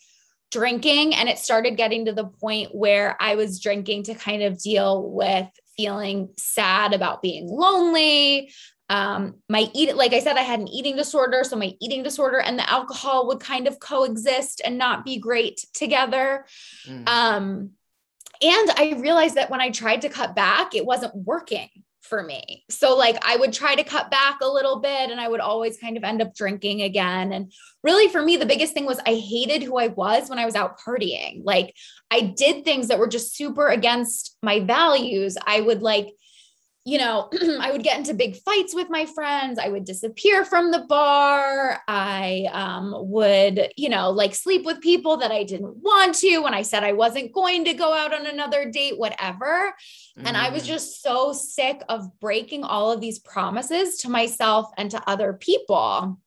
[0.51, 1.15] drinking.
[1.15, 5.09] And it started getting to the point where I was drinking to kind of deal
[5.09, 5.47] with
[5.77, 8.51] feeling sad about being lonely,
[8.89, 11.43] um, my eat like I said, I had an eating disorder.
[11.43, 15.63] So my eating disorder and the alcohol would kind of coexist and not be great
[15.73, 16.45] together.
[16.87, 17.07] Mm.
[17.07, 17.69] Um,
[18.41, 21.69] and I realized that when I tried to cut back, it wasn't working
[22.01, 22.63] for me.
[22.69, 25.77] So like I would try to cut back a little bit and I would always
[25.77, 27.31] kind of end up drinking again.
[27.31, 27.51] And
[27.83, 30.55] really for me the biggest thing was I hated who I was when I was
[30.55, 31.41] out partying.
[31.43, 31.75] Like
[32.09, 35.37] I did things that were just super against my values.
[35.45, 36.09] I would like
[36.89, 37.29] you know,
[37.61, 39.59] I would get into big fights with my friends.
[39.59, 41.79] I would disappear from the bar.
[41.87, 46.55] I um, would, you know, like sleep with people that I didn't want to when
[46.55, 49.71] I said I wasn't going to go out on another date, whatever.
[50.17, 50.23] Mm.
[50.25, 50.67] And I was mm.
[50.67, 56.19] just so sick of breaking all of these promises to myself and to other people.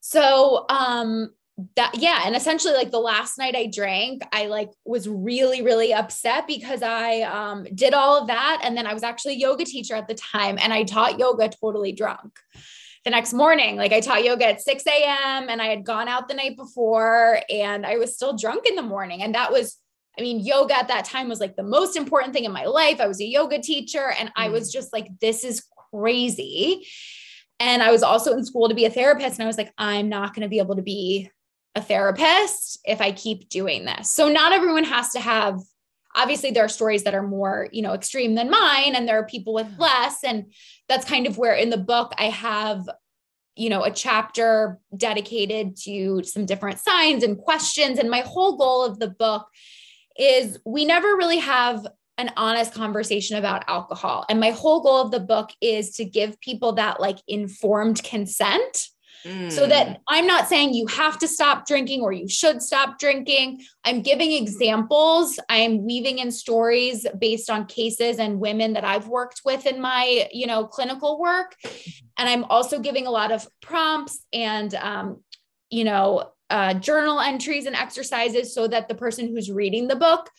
[0.00, 1.32] So, um,
[1.76, 5.92] that yeah and essentially like the last night i drank i like was really really
[5.94, 9.64] upset because i um did all of that and then i was actually a yoga
[9.64, 12.38] teacher at the time and i taught yoga totally drunk
[13.06, 16.28] the next morning like i taught yoga at 6 a.m and i had gone out
[16.28, 19.78] the night before and i was still drunk in the morning and that was
[20.18, 23.00] i mean yoga at that time was like the most important thing in my life
[23.00, 24.74] i was a yoga teacher and i was mm.
[24.74, 26.86] just like this is crazy
[27.58, 29.38] and I was also in school to be a therapist.
[29.38, 31.30] And I was like, I'm not going to be able to be
[31.76, 34.10] a therapist if I keep doing this.
[34.10, 35.60] So not everyone has to have
[36.16, 39.26] obviously there are stories that are more, you know, extreme than mine and there are
[39.26, 40.50] people with less and
[40.88, 42.88] that's kind of where in the book I have
[43.56, 48.84] you know a chapter dedicated to some different signs and questions and my whole goal
[48.84, 49.46] of the book
[50.18, 51.86] is we never really have
[52.18, 56.38] an honest conversation about alcohol and my whole goal of the book is to give
[56.40, 58.88] people that like informed consent
[59.48, 59.96] so that mm.
[60.08, 63.62] I'm not saying you have to stop drinking or you should stop drinking.
[63.84, 65.38] I'm giving examples.
[65.48, 70.28] I'm weaving in stories based on cases and women that I've worked with in my,
[70.32, 71.56] you know, clinical work.
[72.18, 75.22] And I'm also giving a lot of prompts and, um,
[75.70, 80.30] you know, uh, journal entries and exercises so that the person who's reading the book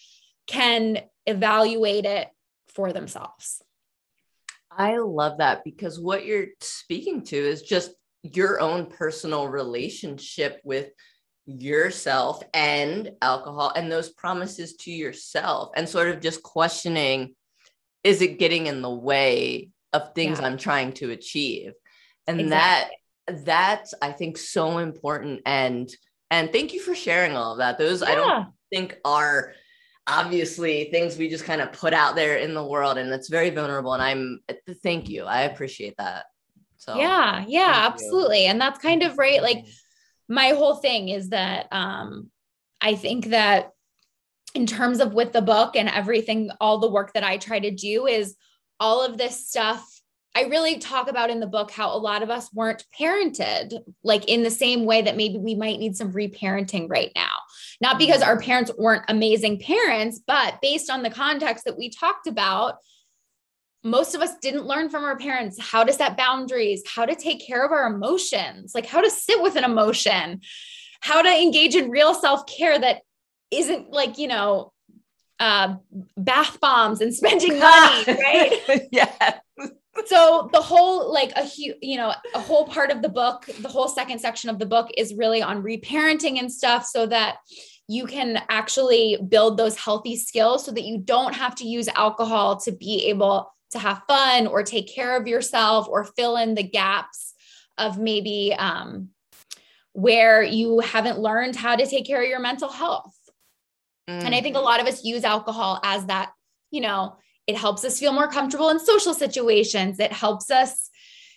[0.48, 2.30] can evaluate it
[2.74, 3.62] for themselves.
[4.72, 7.92] I love that because what you're speaking to is just
[8.24, 10.90] your own personal relationship with
[11.46, 17.34] yourself and alcohol and those promises to yourself and sort of just questioning
[18.04, 20.46] is it getting in the way of things yeah.
[20.46, 21.72] I'm trying to achieve
[22.28, 22.98] and exactly.
[23.28, 25.90] that that's I think so important and
[26.30, 28.10] and thank you for sharing all of that those yeah.
[28.10, 29.54] I don't think are
[30.06, 33.52] obviously things we just kind of put out there in the world and it's very
[33.52, 34.42] vulnerable and I'm
[34.84, 36.26] thank you I appreciate that
[36.88, 38.46] So yeah, yeah, absolutely.
[38.46, 39.42] And that's kind of right.
[39.42, 39.66] Like
[40.30, 42.32] my whole thing is that um
[42.80, 43.72] I think that
[44.56, 47.72] in terms of with the book and everything, all the work that I try to
[47.72, 48.36] do is
[48.80, 49.86] all of this stuff.
[50.36, 53.74] I really talk about in the book how a lot of us weren't parented
[54.04, 57.34] like in the same way that maybe we might need some reparenting right now.
[57.82, 62.28] Not because our parents weren't amazing parents, but based on the context that we talked
[62.28, 62.76] about,
[63.88, 67.46] most of us didn't learn from our parents how to set boundaries, how to take
[67.46, 70.42] care of our emotions, like how to sit with an emotion,
[71.02, 73.02] how to engage in real self care that
[73.52, 74.74] isn't like, you know,
[75.40, 75.76] uh,
[76.18, 78.88] bath bombs and spending money, right?
[78.92, 79.40] yeah.
[80.06, 83.88] so the whole like a you know a whole part of the book the whole
[83.88, 87.38] second section of the book is really on reparenting and stuff so that
[87.88, 92.58] you can actually build those healthy skills so that you don't have to use alcohol
[92.58, 96.64] to be able to have fun or take care of yourself or fill in the
[96.64, 97.34] gaps
[97.78, 99.10] of maybe um,
[99.94, 103.16] where you haven't learned how to take care of your mental health.
[104.10, 104.26] Mm.
[104.26, 106.32] And I think a lot of us use alcohol as that,
[106.72, 110.00] you know, it helps us feel more comfortable in social situations.
[110.00, 110.90] It helps us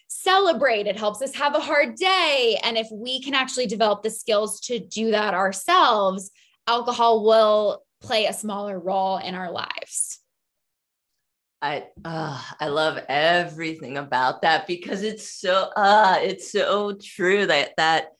[0.08, 0.86] celebrate.
[0.86, 2.58] It helps us have a hard day.
[2.62, 6.30] And if we can actually develop the skills to do that ourselves,
[6.66, 10.18] alcohol will play a smaller role in our lives.
[11.62, 17.72] I uh, I love everything about that because it's so uh it's so true that
[17.76, 18.12] that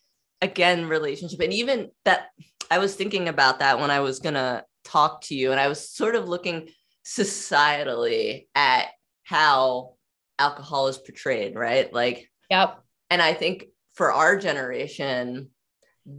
[0.43, 2.28] again relationship and even that
[2.70, 5.88] I was thinking about that when I was gonna talk to you and I was
[5.88, 6.68] sort of looking
[7.05, 8.88] societally at
[9.24, 9.95] how
[10.38, 11.93] alcohol is portrayed right?
[11.93, 12.82] Like yep.
[13.09, 15.49] and I think for our generation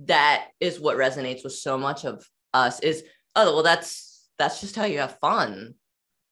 [0.06, 3.04] that is what resonates with so much of us is
[3.36, 5.76] oh well that's that's just how you have fun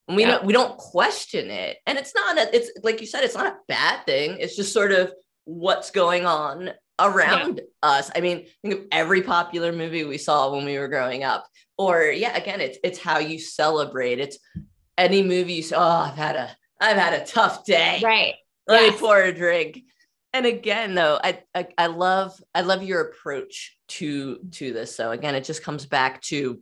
[0.10, 0.32] and we yeah.
[0.32, 1.78] don't we don't question it.
[1.86, 4.38] And it's not a, it's like you said it's not a bad thing.
[4.40, 5.14] It's just sort of
[5.46, 7.90] what's going on around yeah.
[7.90, 8.12] us.
[8.14, 11.48] I mean think of every popular movie we saw when we were growing up.
[11.78, 14.20] Or yeah again it's it's how you celebrate.
[14.20, 14.40] It's
[14.98, 16.50] any movie you say oh i've had a
[16.82, 18.02] i've had a tough day.
[18.04, 18.34] Right.
[18.68, 18.94] Let yes.
[18.94, 19.84] me pour a drink.
[20.34, 24.96] And again though I, I i love i love your approach to to this.
[24.96, 26.60] So again it just comes back to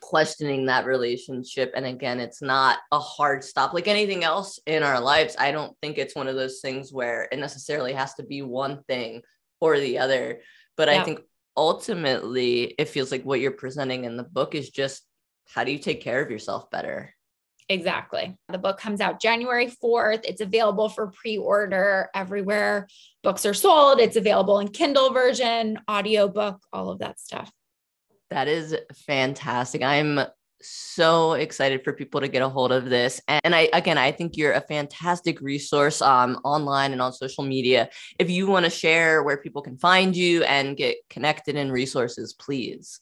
[0.00, 1.72] questioning that relationship.
[1.74, 5.36] And again, it's not a hard stop like anything else in our lives.
[5.38, 8.82] I don't think it's one of those things where it necessarily has to be one
[8.84, 9.22] thing
[9.60, 10.40] or the other.
[10.76, 11.00] But yeah.
[11.00, 11.20] I think
[11.56, 15.02] ultimately, it feels like what you're presenting in the book is just
[15.46, 17.14] how do you take care of yourself better?
[17.68, 18.36] Exactly.
[18.48, 20.24] The book comes out January 4th.
[20.24, 22.86] It's available for pre order everywhere
[23.24, 23.98] books are sold.
[23.98, 27.50] It's available in Kindle version, audiobook, all of that stuff.
[28.30, 29.82] That is fantastic.
[29.82, 30.20] I'm
[30.60, 33.20] so excited for people to get a hold of this.
[33.28, 37.88] And I again, I think you're a fantastic resource um, online and on social media.
[38.18, 42.32] If you want to share where people can find you and get connected in resources,
[42.32, 43.00] please.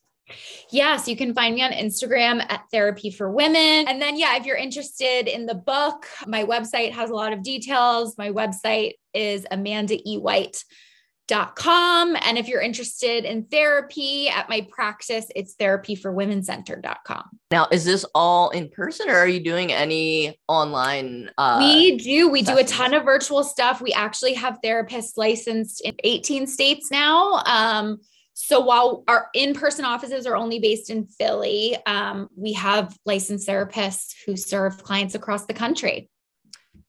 [0.71, 3.87] Yes, you can find me on Instagram at Therapy for Women.
[3.87, 7.43] And then, yeah, if you're interested in the book, my website has a lot of
[7.43, 8.17] details.
[8.17, 10.17] My website is Amanda E.
[10.17, 10.65] White
[11.27, 12.17] dot com.
[12.23, 18.51] And if you're interested in therapy at my practice it's therapyforwomencenter.com now is this all
[18.51, 22.59] in person or are you doing any online uh, we do we sessions?
[22.59, 23.81] do a ton of virtual stuff.
[23.81, 27.43] We actually have therapists licensed in 18 states now.
[27.47, 28.01] Um,
[28.35, 34.15] so while our in-person offices are only based in philly um, we have licensed therapists
[34.27, 36.11] who serve clients across the country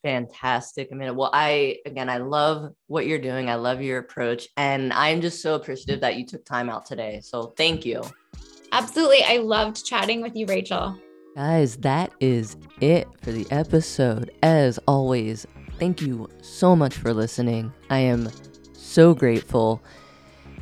[0.06, 1.16] Fantastic, Amanda.
[1.16, 3.50] Well, I again, I love what you're doing.
[3.50, 7.22] I love your approach, and I'm just so appreciative that you took time out today.
[7.24, 8.04] So, thank you.
[8.72, 10.96] Absolutely, I loved chatting with you, Rachel.
[11.36, 14.30] Guys, that is it for the episode.
[14.44, 15.48] As always,
[15.80, 17.74] thank you so much for listening.
[17.90, 18.30] I am
[18.74, 19.82] so grateful.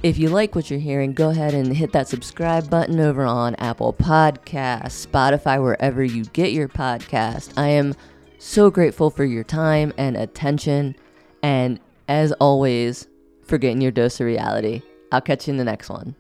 [0.04, 3.56] If you like what you're hearing, go ahead and hit that subscribe button over on
[3.56, 7.52] Apple Podcasts, Spotify, wherever you get your podcast.
[7.58, 7.94] I am
[8.44, 10.96] so grateful for your time and attention.
[11.42, 13.08] And as always,
[13.44, 14.82] for getting your dose of reality.
[15.12, 16.16] I'll catch you in the next one.